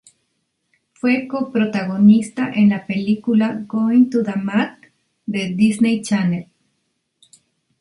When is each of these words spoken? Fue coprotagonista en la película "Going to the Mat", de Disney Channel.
Fue 0.93 1.27
coprotagonista 1.27 2.51
en 2.51 2.69
la 2.69 2.87
película 2.87 3.63
"Going 3.67 4.09
to 4.09 4.23
the 4.23 4.35
Mat", 4.35 4.79
de 5.27 5.49
Disney 5.49 6.01
Channel. 6.01 6.47